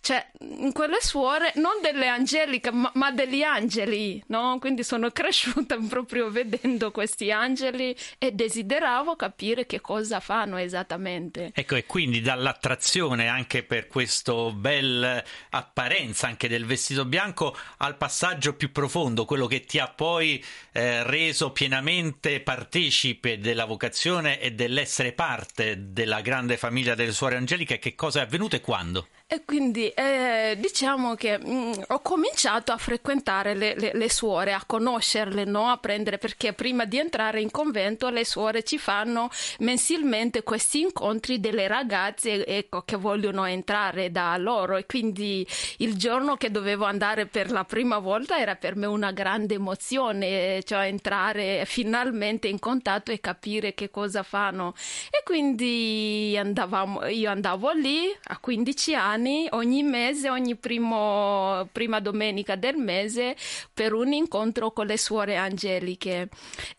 cioè, 0.00 0.24
in 0.40 0.72
quelle 0.72 1.00
suore, 1.00 1.52
non 1.56 1.80
delle 1.82 2.06
angeliche, 2.06 2.70
ma, 2.70 2.90
ma, 2.94 3.10
degli 3.10 3.42
angeli, 3.42 4.22
no? 4.28 4.56
Quindi 4.58 4.84
sono 4.84 5.10
cresciuta 5.12 5.76
proprio 5.88 6.30
vedendo 6.30 6.90
questi 6.90 7.30
angeli 7.30 7.94
e 8.18 8.32
desideravo 8.32 9.16
capire 9.16 9.66
che 9.66 9.80
cosa 9.80 10.20
fanno 10.20 10.56
esattamente. 10.56 11.50
Ecco, 11.52 11.76
e 11.76 11.84
quindi 11.84 12.20
dall'attrazione 12.20 13.28
anche 13.28 13.62
per 13.62 13.86
questo 13.88 14.52
bel 14.52 15.22
apparenza 15.50 16.26
anche 16.26 16.48
del 16.48 16.64
vestito 16.64 17.04
bianco 17.04 17.56
al 17.78 17.96
passaggio 17.96 18.54
più 18.54 18.72
profondo, 18.72 19.24
quello 19.24 19.46
che 19.46 19.64
ti 19.64 19.78
ha 19.78 19.88
poi 19.88 20.42
eh, 20.72 21.02
reso 21.02 21.50
pienamente 21.50 22.40
partecipe 22.40 23.38
della 23.38 23.64
vocazione 23.64 24.40
e 24.40 24.52
dell'essere 24.52 25.12
parte 25.12 25.92
della 25.92 26.20
grande 26.20 26.56
famiglia 26.56 26.94
delle 26.94 27.12
suore 27.12 27.36
angeliche, 27.36 27.78
che 27.78 27.94
cosa 27.94 28.20
è 28.20 28.22
avvenuto 28.22 28.56
e 28.56 28.60
quando? 28.60 29.08
E 29.30 29.42
quindi 29.44 29.88
eh, 29.90 30.56
diciamo 30.58 31.14
che 31.14 31.36
mh, 31.36 31.50
mm, 31.50 31.72
ho 31.88 32.00
cominciato 32.00 32.72
a 32.72 32.78
frequentare 32.78 33.54
le, 33.54 33.74
le, 33.76 33.90
le, 33.92 34.08
suore, 34.08 34.54
a 34.54 34.64
conoscerle, 34.66 35.44
no? 35.44 35.68
a 35.68 35.76
prendere, 35.76 36.16
perché 36.16 36.54
prima 36.54 36.86
di 36.86 36.96
entrare 36.98 37.42
in 37.42 37.50
convento 37.50 38.08
le 38.08 38.24
suore 38.24 38.62
ci 38.62 38.78
fanno 38.78 39.28
mensilmente 39.58 40.42
questi 40.42 40.80
incontri 40.80 41.40
delle 41.40 41.68
ragazze 41.68 42.46
ecco, 42.46 42.84
che 42.86 42.96
vogliono 42.96 43.44
entrare 43.44 44.10
da 44.10 44.34
loro 44.38 44.78
e 44.78 44.86
quindi 44.86 45.46
il 45.76 45.98
giorno 45.98 46.36
che 46.36 46.50
dovevo 46.50 46.86
andare 46.86 47.26
per 47.26 47.50
la 47.50 47.64
prima 47.64 47.98
volta 47.98 48.38
era 48.38 48.54
per 48.56 48.76
me 48.76 48.86
una 48.86 49.12
grande 49.12 49.56
emozione, 49.56 50.62
cioè 50.62 50.86
entrare 50.86 51.64
finalmente 51.66 52.48
in 52.48 52.58
contatto 52.58 53.10
e 53.12 53.20
capire 53.20 53.74
che 53.74 53.90
cosa 53.90 54.22
fanno. 54.22 54.72
E 55.10 55.22
quindi 55.22 56.34
andavamo, 56.38 57.04
io 57.08 57.30
andavo 57.30 57.72
lì 57.72 58.10
a 58.28 58.38
15 58.38 58.94
anni 58.94 59.16
anni, 59.18 59.48
ogni 59.50 59.82
mese, 59.82 60.30
ogni 60.30 60.54
primo, 60.56 61.68
prima 61.72 62.00
domenica 62.00 62.54
del 62.54 62.76
mese, 62.76 63.36
per 63.74 63.92
un 63.92 64.12
incontro 64.12 64.70
con 64.70 64.86
le 64.86 64.96
suore 64.96 65.36
angeliche. 65.36 66.28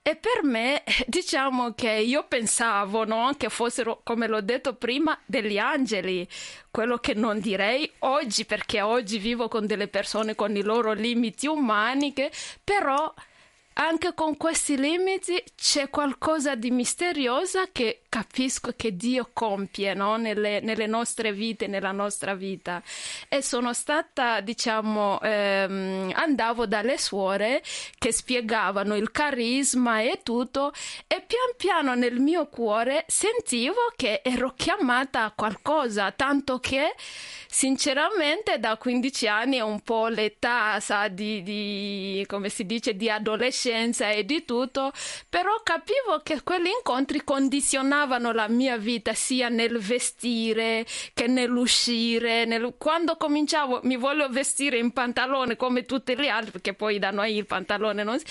E 0.01 0.15
per 0.15 0.43
me, 0.43 0.83
diciamo 1.05 1.73
che 1.73 1.91
io 1.91 2.25
pensavo 2.27 3.05
no, 3.05 3.31
che 3.37 3.49
fossero, 3.49 4.01
come 4.03 4.27
l'ho 4.27 4.41
detto 4.41 4.73
prima, 4.75 5.17
degli 5.25 5.57
angeli. 5.57 6.27
Quello 6.71 6.97
che 6.97 7.13
non 7.13 7.39
direi 7.39 7.89
oggi, 7.99 8.45
perché 8.45 8.81
oggi 8.81 9.17
vivo 9.17 9.47
con 9.47 9.65
delle 9.65 9.87
persone 9.87 10.35
con 10.35 10.55
i 10.55 10.61
loro 10.61 10.93
limiti 10.93 11.47
umani, 11.47 12.13
che 12.13 12.31
però 12.63 13.13
anche 13.73 14.13
con 14.13 14.35
questi 14.35 14.77
limiti 14.77 15.41
c'è 15.55 15.89
qualcosa 15.89 16.55
di 16.55 16.69
misterioso 16.69 17.63
che 17.71 18.01
capisco 18.09 18.73
che 18.75 18.95
Dio 18.95 19.29
compie 19.31 19.93
no? 19.93 20.17
nelle, 20.17 20.59
nelle, 20.61 20.87
nostre 20.87 21.31
vite, 21.31 21.67
nella 21.67 21.91
nostra 21.91 22.33
vita. 22.33 22.81
E 23.29 23.43
sono 23.43 23.71
stata, 23.73 24.41
diciamo, 24.41 25.21
ehm, 25.21 26.11
andavo 26.15 26.65
dalle 26.65 26.97
suore 26.97 27.61
che 27.97 28.11
spiegavano 28.11 28.95
il 28.95 29.11
carisma 29.11 30.01
e 30.01 30.21
tutto, 30.23 30.73
e 31.07 31.23
pian 31.25 31.53
piano 31.55 31.93
nel 31.93 32.19
mio 32.19 32.47
cuore 32.47 33.05
sentivo 33.07 33.93
che 33.95 34.21
ero 34.23 34.53
chiamata 34.55 35.25
a 35.25 35.31
qualcosa, 35.31 36.11
tanto 36.11 36.59
che 36.59 36.95
sinceramente 37.51 38.59
da 38.59 38.77
15 38.77 39.27
anni 39.27 39.57
è 39.57 39.61
un 39.61 39.81
po' 39.81 40.07
l'età, 40.07 40.79
sa, 40.79 41.07
di, 41.07 41.43
di 41.43 42.25
come 42.27 42.49
si 42.49 42.65
dice, 42.65 42.95
di 42.95 43.09
adolescenza 43.09 44.09
e 44.09 44.25
di 44.25 44.45
tutto, 44.45 44.91
però 45.29 45.61
capivo 45.63 46.21
che 46.23 46.41
quegli 46.41 46.67
incontri 46.67 47.23
condizionavano 47.23 47.98
la 48.07 48.47
mia 48.47 48.77
vita 48.77 49.13
sia 49.13 49.49
nel 49.49 49.79
vestire 49.79 50.85
che 51.13 51.27
nell'uscire. 51.27 52.45
Nel... 52.45 52.75
Quando 52.77 53.15
cominciavo 53.17 53.81
mi 53.83 53.97
voglio 53.97 54.29
vestire 54.29 54.77
in 54.77 54.91
pantalone 54.91 55.55
come 55.55 55.85
tutti 55.85 56.17
gli 56.17 56.27
altri, 56.27 56.51
perché 56.51 56.73
poi 56.73 56.99
da 56.99 57.11
noi 57.11 57.35
il 57.35 57.45
pantalone 57.45 58.03
non 58.03 58.19
si 58.19 58.25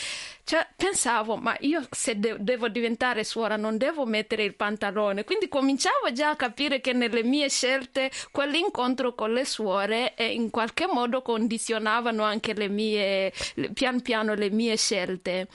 cioè, 0.48 0.66
pensavo, 0.74 1.36
ma 1.36 1.54
io 1.60 1.86
se 1.90 2.18
de- 2.18 2.36
devo 2.38 2.70
diventare 2.70 3.22
suora 3.22 3.56
non 3.56 3.76
devo 3.76 4.06
mettere 4.06 4.44
il 4.44 4.54
pantalone. 4.54 5.24
Quindi 5.24 5.46
cominciavo 5.46 6.10
già 6.12 6.30
a 6.30 6.36
capire 6.36 6.80
che 6.80 6.94
nelle 6.94 7.22
mie 7.22 7.50
scelte 7.50 8.10
quell'incontro 8.30 9.14
con 9.14 9.34
le 9.34 9.44
suore 9.44 10.14
eh, 10.14 10.32
in 10.32 10.48
qualche 10.48 10.86
modo 10.90 11.20
condizionavano 11.20 12.22
anche 12.22 12.54
le 12.54 12.68
mie, 12.68 13.30
le, 13.56 13.72
pian 13.74 14.00
piano 14.00 14.32
le 14.32 14.48
mie 14.48 14.78
scelte. 14.78 15.48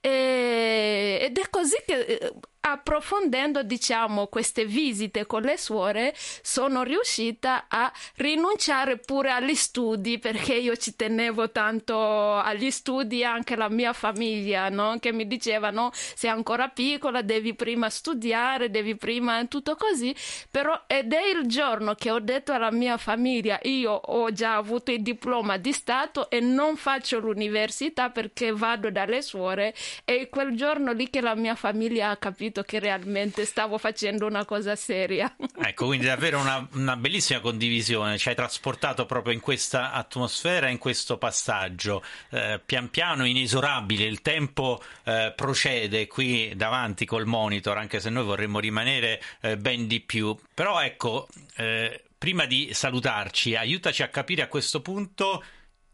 E, 0.00 1.18
ed 1.22 1.38
è 1.38 1.50
così 1.50 1.82
che 1.84 2.00
eh, 2.02 2.32
approfondendo 2.70 3.62
diciamo 3.62 4.26
queste 4.26 4.64
visite 4.64 5.24
con 5.24 5.42
le 5.42 5.56
suore 5.56 6.12
sono 6.16 6.82
riuscita 6.82 7.66
a 7.68 7.92
rinunciare 8.16 8.98
pure 8.98 9.30
agli 9.30 9.54
studi 9.54 10.18
perché 10.18 10.54
io 10.54 10.76
ci 10.76 10.96
tenevo 10.96 11.50
tanto 11.52 12.34
agli 12.34 12.70
studi 12.72 13.24
anche 13.24 13.54
la 13.54 13.68
mia 13.68 13.92
famiglia 13.92 14.68
no? 14.68 14.96
che 14.98 15.12
mi 15.12 15.28
dicevano 15.28 15.90
sei 15.92 16.30
ancora 16.30 16.68
piccola 16.68 17.22
devi 17.22 17.54
prima 17.54 17.88
studiare 17.88 18.68
devi 18.68 18.96
prima 18.96 19.44
tutto 19.46 19.76
così 19.76 20.14
però 20.50 20.84
ed 20.88 21.12
è 21.12 21.24
il 21.24 21.46
giorno 21.46 21.94
che 21.94 22.10
ho 22.10 22.18
detto 22.18 22.52
alla 22.52 22.72
mia 22.72 22.96
famiglia 22.96 23.60
io 23.62 23.92
ho 23.92 24.32
già 24.32 24.56
avuto 24.56 24.90
il 24.90 25.02
diploma 25.02 25.56
di 25.56 25.72
stato 25.72 26.28
e 26.30 26.40
non 26.40 26.76
faccio 26.76 27.20
l'università 27.20 28.10
perché 28.10 28.50
vado 28.50 28.90
dalle 28.90 29.22
suore 29.22 29.72
e 30.04 30.28
quel 30.28 30.56
giorno 30.56 30.92
lì 30.92 31.08
che 31.10 31.20
la 31.20 31.36
mia 31.36 31.54
famiglia 31.54 32.10
ha 32.10 32.16
capito 32.16 32.55
capito 32.56 32.62
che 32.62 32.78
realmente 32.78 33.44
stavo 33.44 33.76
facendo 33.78 34.26
una 34.26 34.44
cosa 34.44 34.76
seria. 34.76 35.34
Ecco, 35.66 35.86
quindi 35.86 36.06
davvero 36.06 36.38
una, 36.38 36.66
una 36.72 36.96
bellissima 36.96 37.40
condivisione, 37.40 38.18
ci 38.18 38.28
hai 38.28 38.34
trasportato 38.34 39.04
proprio 39.04 39.32
in 39.32 39.40
questa 39.40 39.90
atmosfera, 39.90 40.68
in 40.68 40.78
questo 40.78 41.18
passaggio, 41.18 42.04
eh, 42.30 42.60
pian 42.64 42.88
piano 42.88 43.24
inesorabile, 43.24 44.04
il 44.04 44.22
tempo 44.22 44.80
eh, 45.04 45.32
procede 45.34 46.06
qui 46.06 46.52
davanti 46.54 47.04
col 47.04 47.26
monitor, 47.26 47.78
anche 47.78 48.00
se 48.00 48.10
noi 48.10 48.24
vorremmo 48.24 48.60
rimanere 48.60 49.20
eh, 49.40 49.56
ben 49.56 49.86
di 49.88 50.00
più. 50.00 50.36
Però 50.54 50.80
ecco, 50.80 51.26
eh, 51.56 52.04
prima 52.16 52.44
di 52.44 52.70
salutarci, 52.72 53.56
aiutaci 53.56 54.02
a 54.02 54.08
capire 54.08 54.42
a 54.42 54.48
questo 54.48 54.82
punto 54.82 55.42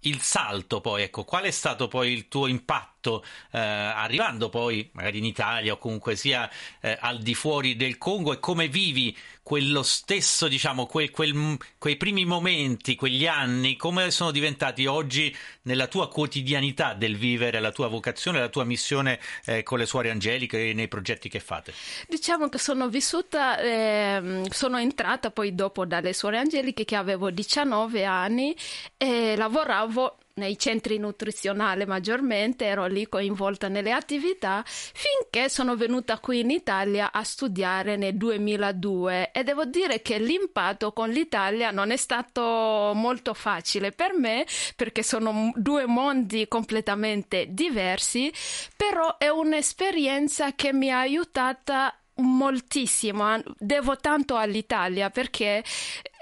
il 0.00 0.20
salto 0.20 0.80
poi, 0.80 1.04
ecco, 1.04 1.24
qual 1.24 1.44
è 1.44 1.50
stato 1.50 1.88
poi 1.88 2.12
il 2.12 2.28
tuo 2.28 2.46
impatto 2.46 2.91
eh, 3.10 3.58
arrivando 3.58 4.48
poi 4.48 4.88
magari 4.92 5.18
in 5.18 5.24
Italia 5.24 5.72
o 5.72 5.78
comunque 5.78 6.16
sia 6.16 6.48
eh, 6.80 6.96
al 7.00 7.18
di 7.18 7.34
fuori 7.34 7.76
del 7.76 7.98
Congo 7.98 8.32
e 8.32 8.38
come 8.38 8.68
vivi 8.68 9.16
quello 9.42 9.82
stesso, 9.82 10.46
diciamo, 10.46 10.86
quel, 10.86 11.10
quel, 11.10 11.58
quei 11.76 11.96
primi 11.96 12.24
momenti, 12.24 12.94
quegli 12.94 13.26
anni, 13.26 13.76
come 13.76 14.10
sono 14.12 14.30
diventati 14.30 14.86
oggi 14.86 15.34
nella 15.62 15.88
tua 15.88 16.08
quotidianità 16.08 16.94
del 16.94 17.16
vivere 17.16 17.58
la 17.58 17.72
tua 17.72 17.88
vocazione, 17.88 18.38
la 18.38 18.48
tua 18.48 18.64
missione 18.64 19.18
eh, 19.44 19.62
con 19.64 19.78
le 19.78 19.86
suore 19.86 20.10
angeliche 20.10 20.70
e 20.70 20.72
nei 20.72 20.86
progetti 20.86 21.28
che 21.28 21.40
fate? 21.40 21.72
Diciamo 22.08 22.48
che 22.48 22.58
sono 22.58 22.88
vissuta, 22.88 23.58
eh, 23.58 24.42
sono 24.50 24.78
entrata 24.78 25.30
poi 25.30 25.54
dopo 25.54 25.84
dalle 25.84 26.12
suore 26.12 26.38
angeliche 26.38 26.84
che 26.84 26.94
avevo 26.94 27.30
19 27.30 28.04
anni 28.04 28.56
e 28.96 29.34
lavoravo 29.36 30.18
nei 30.34 30.58
centri 30.58 30.98
nutrizionali 30.98 31.84
maggiormente, 31.84 32.64
ero 32.64 32.86
lì 32.86 33.08
coinvolta 33.08 33.68
nelle 33.68 33.92
attività 33.92 34.62
finché 34.64 35.48
sono 35.48 35.76
venuta 35.76 36.18
qui 36.18 36.40
in 36.40 36.50
Italia 36.50 37.12
a 37.12 37.22
studiare 37.22 37.96
nel 37.96 38.16
2002 38.16 39.32
e 39.32 39.42
devo 39.42 39.64
dire 39.64 40.02
che 40.02 40.18
l'impatto 40.18 40.92
con 40.92 41.10
l'Italia 41.10 41.70
non 41.70 41.90
è 41.90 41.96
stato 41.96 42.92
molto 42.94 43.34
facile 43.34 43.92
per 43.92 44.16
me 44.16 44.46
perché 44.76 45.02
sono 45.02 45.52
due 45.54 45.86
mondi 45.86 46.48
completamente 46.48 47.46
diversi, 47.50 48.32
però 48.76 49.16
è 49.18 49.28
un'esperienza 49.28 50.54
che 50.54 50.72
mi 50.72 50.90
ha 50.90 51.00
aiutata 51.00 51.94
moltissimo, 52.16 53.40
devo 53.58 53.96
tanto 53.96 54.36
all'Italia 54.36 55.10
perché 55.10 55.64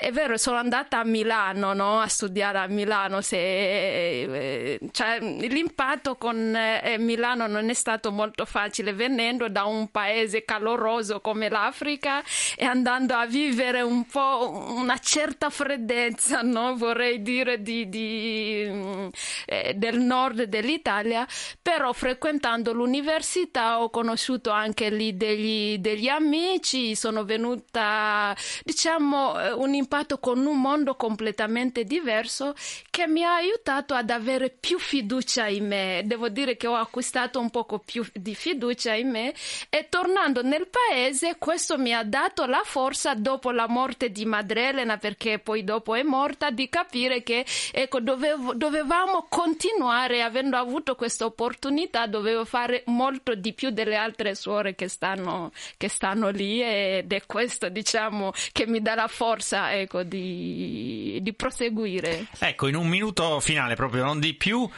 è 0.01 0.13
vero, 0.13 0.39
sono 0.39 0.57
andata 0.57 1.01
a 1.01 1.05
Milano 1.05 1.75
no? 1.75 2.01
a 2.01 2.07
studiare 2.07 2.57
a 2.57 2.67
Milano. 2.69 3.21
Se, 3.21 3.37
eh, 3.37 4.81
cioè, 4.93 5.19
l'impatto 5.21 6.17
con 6.17 6.57
eh, 6.57 6.97
Milano 6.97 7.47
non 7.47 7.69
è 7.69 7.75
stato 7.75 8.11
molto 8.11 8.47
facile 8.47 8.95
venendo 8.95 9.51
da 9.51 9.65
un 9.65 9.91
paese 9.91 10.43
caloroso 10.43 11.21
come 11.21 11.51
l'Africa 11.51 12.23
e 12.57 12.65
andando 12.65 13.15
a 13.15 13.27
vivere 13.27 13.83
un 13.83 14.07
po' 14.07 14.73
una 14.75 14.97
certa 14.97 15.51
freddezza, 15.51 16.41
no? 16.41 16.77
vorrei 16.77 17.21
dire, 17.21 17.61
di, 17.61 17.87
di, 17.91 19.11
eh, 19.45 19.75
del 19.75 20.01
nord 20.01 20.45
dell'Italia, 20.45 21.27
però 21.61 21.93
frequentando 21.93 22.73
l'università 22.73 23.83
ho 23.83 23.91
conosciuto 23.91 24.49
anche 24.49 24.89
lì 24.89 25.15
degli, 25.15 25.77
degli 25.77 26.09
amici, 26.09 26.97
sono 26.97 27.27
venuta, 27.27 28.35
diciamo, 28.65 29.59
un 29.59 29.75
impatto 29.91 30.19
con 30.19 30.47
un 30.47 30.61
mondo 30.61 30.95
completamente 30.95 31.83
diverso 31.83 32.55
che 32.91 33.09
mi 33.09 33.25
ha 33.25 33.35
aiutato 33.35 33.93
ad 33.95 34.11
avere 34.11 34.49
più 34.49 34.79
fiducia 34.79 35.49
in 35.49 35.67
me. 35.67 36.03
Devo 36.05 36.29
dire 36.29 36.57
che 36.57 36.69
ho 36.69 36.77
acquistato 36.77 37.41
un 37.41 37.51
poco 37.51 37.81
più 37.81 38.07
di 38.13 38.37
fiducia 38.37 38.95
in 38.95 39.11
me 39.11 39.35
e 39.69 39.89
tornando 39.89 40.43
nel 40.43 40.69
paese 40.69 41.39
questo 41.39 41.77
mi 41.77 41.93
ha 41.93 42.05
dato 42.05 42.47
la 42.47 42.63
forza 42.65 43.15
dopo 43.15 43.51
la 43.51 43.67
morte 43.67 44.13
di 44.13 44.25
Madre 44.25 44.69
Elena 44.69 44.97
perché 44.97 45.41
poi 45.41 45.65
dopo 45.65 45.97
è 45.97 46.05
morta 46.05 46.51
di 46.51 46.69
capire 46.69 47.25
che 47.25 47.45
ecco, 47.73 47.99
dovevo, 47.99 48.55
dovevamo 48.55 49.27
continuare 49.29 50.23
avendo 50.23 50.57
avuto 50.57 50.95
questa 50.95 51.25
opportunità 51.25 52.07
dovevo 52.07 52.45
fare 52.45 52.85
molto 52.87 53.35
di 53.35 53.53
più 53.55 53.71
delle 53.71 53.97
altre 53.97 54.37
suore 54.37 54.77
che 54.77 54.87
stanno, 54.87 55.51
che 55.77 55.89
stanno 55.89 56.29
lì 56.29 56.63
ed 56.63 57.13
è 57.13 57.23
questo 57.27 57.69
diciamo 57.69 58.31
che 58.53 58.69
mi 58.69 58.81
dà 58.81 58.95
la 58.95 59.09
forza 59.09 59.79
ecco, 59.83 60.03
di, 60.03 61.19
di 61.21 61.33
proseguire. 61.33 62.27
Ecco, 62.39 62.67
in 62.67 62.77
un 62.77 62.89
minuto 62.89 63.41
finale, 63.41 63.75
proprio 63.75 64.05
non 64.05 64.21
di 64.21 64.35
più, 64.35 64.69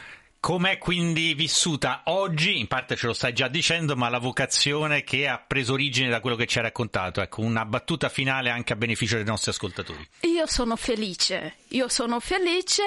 Com'è 0.43 0.77
quindi 0.77 1.33
vissuta 1.35 2.01
oggi? 2.07 2.59
In 2.59 2.67
parte 2.67 2.97
ce 2.97 3.07
lo 3.07 3.13
stai 3.13 3.31
già 3.31 3.47
dicendo, 3.47 3.95
ma 3.95 4.09
la 4.09 4.19
vocazione 4.19 5.05
che 5.05 5.25
ha 5.25 5.37
preso 5.37 5.71
origine 5.71 6.09
da 6.09 6.19
quello 6.19 6.35
che 6.35 6.47
ci 6.47 6.57
hai 6.57 6.65
raccontato. 6.65 7.21
Ecco, 7.21 7.39
una 7.39 7.63
battuta 7.63 8.09
finale 8.09 8.49
anche 8.49 8.73
a 8.73 8.75
beneficio 8.75 9.15
dei 9.15 9.23
nostri 9.23 9.51
ascoltatori. 9.51 10.05
Io 10.23 10.45
sono 10.45 10.75
felice, 10.75 11.59
io 11.69 11.87
sono 11.87 12.19
felice 12.19 12.83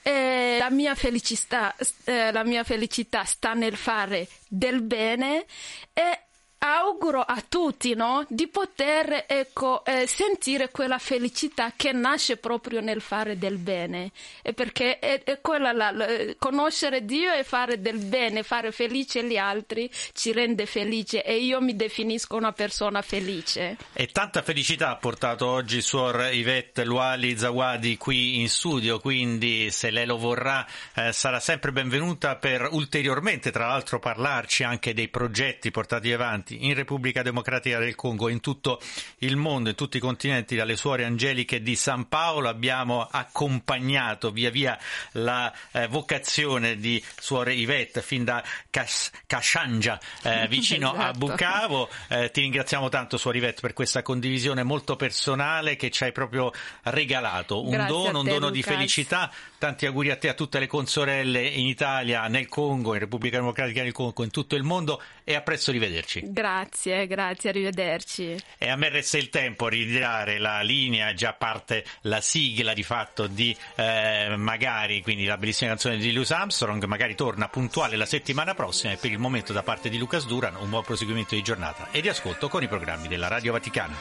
e 0.00 0.58
la 0.60 0.70
mia 0.70 0.94
felicità, 0.94 1.74
eh, 2.04 2.30
la 2.30 2.44
mia 2.44 2.62
felicità 2.62 3.24
sta 3.24 3.52
nel 3.54 3.74
fare 3.74 4.28
del 4.46 4.80
bene 4.82 5.46
e 5.92 6.20
auguro 6.64 7.20
a 7.20 7.42
tutti 7.48 7.94
no, 7.94 8.24
di 8.28 8.46
poter 8.46 9.24
ecco, 9.26 9.84
eh, 9.84 10.06
sentire 10.06 10.70
quella 10.70 10.98
felicità 10.98 11.72
che 11.74 11.92
nasce 11.92 12.36
proprio 12.36 12.80
nel 12.80 13.00
fare 13.00 13.36
del 13.36 13.58
bene, 13.58 14.12
e 14.42 14.52
perché 14.52 14.98
è, 15.00 15.22
è 15.24 15.40
quella 15.40 15.72
la, 15.72 15.90
la, 15.90 16.06
conoscere 16.38 17.04
Dio 17.04 17.32
e 17.32 17.42
fare 17.42 17.80
del 17.80 17.98
bene, 17.98 18.44
fare 18.44 18.70
felice 18.70 19.24
gli 19.24 19.36
altri 19.36 19.90
ci 20.12 20.32
rende 20.32 20.66
felice. 20.66 21.24
E 21.24 21.36
io 21.38 21.60
mi 21.60 21.74
definisco 21.74 22.36
una 22.36 22.52
persona 22.52 23.02
felice. 23.02 23.76
E 23.92 24.06
tanta 24.06 24.42
felicità 24.42 24.90
ha 24.90 24.96
portato 24.96 25.46
oggi 25.46 25.80
Suor 25.80 26.28
Yvette 26.32 26.84
Luali 26.84 27.36
Zawadi 27.36 27.96
qui 27.96 28.40
in 28.40 28.48
studio, 28.48 29.00
quindi 29.00 29.70
se 29.72 29.90
lei 29.90 30.06
lo 30.06 30.16
vorrà 30.16 30.64
eh, 30.94 31.12
sarà 31.12 31.40
sempre 31.40 31.72
benvenuta 31.72 32.36
per 32.36 32.68
ulteriormente 32.70 33.50
tra 33.50 33.66
l'altro 33.66 33.98
parlarci 33.98 34.62
anche 34.62 34.94
dei 34.94 35.08
progetti 35.08 35.70
portati 35.70 36.12
avanti 36.12 36.51
presenti 36.52 36.66
in 36.66 36.74
Repubblica 36.74 37.22
Democratica 37.22 37.78
del 37.78 37.94
Congo, 37.94 38.28
in 38.28 38.40
tutto 38.40 38.80
il 39.18 39.36
mondo, 39.36 39.70
in 39.70 39.74
tutti 39.74 39.96
i 39.96 40.00
continenti, 40.00 40.56
dalle 40.56 40.76
suore 40.76 41.04
angeliche 41.04 41.62
di 41.62 41.76
San 41.76 42.08
Paolo. 42.08 42.48
Abbiamo 42.48 43.06
accompagnato 43.10 44.30
via 44.30 44.50
via 44.50 44.78
la 45.12 45.52
eh, 45.72 45.86
vocazione 45.88 46.76
di 46.76 47.02
suore 47.18 47.54
Yvette 47.54 48.02
fin 48.02 48.24
da 48.24 48.42
Cas- 48.70 49.10
Casciangia, 49.26 49.98
eh, 50.22 50.46
vicino 50.48 50.92
esatto. 50.92 51.08
a 51.08 51.12
Bucavo. 51.12 51.88
Eh, 52.08 52.30
ti 52.30 52.40
ringraziamo 52.40 52.88
tanto, 52.88 53.16
suore 53.16 53.38
Yvette, 53.38 53.60
per 53.60 53.72
questa 53.72 54.02
condivisione 54.02 54.62
molto 54.62 54.96
personale 54.96 55.76
che 55.76 55.90
ci 55.90 56.04
hai 56.04 56.12
proprio 56.12 56.52
regalato. 56.82 57.62
Un 57.62 57.70
Grazie 57.70 57.88
dono, 57.88 58.20
un 58.20 58.24
dono 58.26 58.48
Lucas. 58.48 58.52
di 58.52 58.62
felicità. 58.62 59.30
Tanti 59.62 59.86
auguri 59.86 60.10
a 60.10 60.16
te 60.16 60.26
e 60.26 60.30
a 60.30 60.34
tutte 60.34 60.58
le 60.58 60.66
consorelle 60.66 61.40
in 61.40 61.68
Italia, 61.68 62.26
nel 62.26 62.48
Congo, 62.48 62.94
in 62.94 62.98
Repubblica 62.98 63.36
Democratica 63.36 63.84
del 63.84 63.92
Congo, 63.92 64.24
in 64.24 64.32
tutto 64.32 64.56
il 64.56 64.64
mondo 64.64 65.00
e 65.22 65.36
a 65.36 65.40
presto 65.42 65.70
rivederci. 65.70 66.22
Grazie, 66.24 67.06
grazie, 67.06 67.50
arrivederci. 67.50 68.36
E 68.58 68.68
a 68.68 68.74
me 68.74 68.88
resta 68.88 69.18
il 69.18 69.28
tempo 69.28 69.66
a 69.66 69.68
ritirare 69.68 70.38
la 70.38 70.62
linea, 70.62 71.14
già 71.14 71.34
parte 71.34 71.84
la 72.00 72.20
sigla 72.20 72.72
di 72.74 72.82
fatto 72.82 73.28
di 73.28 73.56
eh, 73.76 74.34
magari, 74.36 75.00
quindi 75.00 75.26
la 75.26 75.38
bellissima 75.38 75.70
canzone 75.70 75.96
di 75.98 76.12
Louis 76.12 76.32
Armstrong, 76.32 76.82
magari 76.86 77.14
torna 77.14 77.46
puntuale 77.46 77.94
la 77.94 78.04
settimana 78.04 78.54
prossima 78.54 78.94
e 78.94 78.96
per 78.96 79.12
il 79.12 79.20
momento 79.20 79.52
da 79.52 79.62
parte 79.62 79.88
di 79.88 79.96
Lucas 79.96 80.26
Duran 80.26 80.56
un 80.56 80.70
buon 80.70 80.82
proseguimento 80.82 81.36
di 81.36 81.42
giornata 81.42 81.86
e 81.92 82.00
di 82.00 82.08
ascolto 82.08 82.48
con 82.48 82.64
i 82.64 82.66
programmi 82.66 83.06
della 83.06 83.28
Radio 83.28 83.52
Vaticana. 83.52 83.94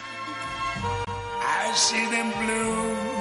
I 1.43 1.76
see 1.76 2.10
them 2.10 2.32
blue 2.39 3.20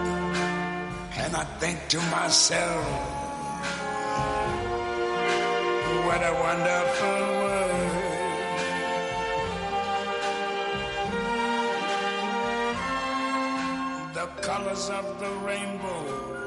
and 1.33 1.37
I 1.37 1.45
think 1.59 1.87
to 1.87 1.97
myself, 2.11 2.85
what 6.05 6.21
a 6.21 6.33
wonderful 6.45 7.21
world. 7.41 7.91
The 14.13 14.27
colors 14.41 14.89
of 14.89 15.19
the 15.21 15.31
rainbow 15.47 16.40